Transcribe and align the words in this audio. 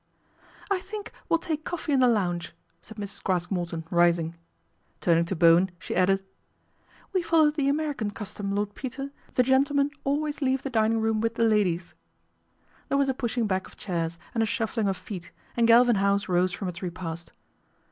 "I 0.71 0.79
think 0.79 1.11
we'll 1.29 1.37
take 1.37 1.63
coffee 1.63 1.93
in 1.93 1.99
the 1.99 2.07
lounge," 2.07 2.53
said 2.81 2.97
Mrs. 2.97 3.21
Craske 3.21 3.51
Morton, 3.51 3.83
rising. 3.91 4.35
Turning 4.99 5.25
to 5.25 5.35
Bowen, 5.35 5.69
she 5.77 5.95
added," 5.95 6.25
We 7.13 7.21
follow 7.21 7.51
the 7.51 7.69
American 7.69 8.09
custom, 8.09 8.55
Lord 8.55 8.73
Peter, 8.73 9.11
the 9.35 9.43
gentlemen 9.43 9.91
always 10.03 10.41
leave 10.41 10.63
the 10.63 10.71
dining 10.71 11.01
room 11.01 11.21
with 11.21 11.35
the 11.35 11.43
ladies." 11.43 11.93
There 12.89 12.97
was 12.97 13.09
a 13.09 13.13
pushing 13.13 13.45
back 13.45 13.67
of 13.67 13.77
chairs 13.77 14.17
and 14.33 14.41
a 14.41 14.47
shuffling 14.47 14.87
of 14.87 14.97
feet 14.97 15.29
and 15.55 15.67
Galvin 15.67 15.97
House 15.97 16.27
rose 16.27 16.51
from 16.51 16.67
its 16.67 16.81
repast. 16.81 17.31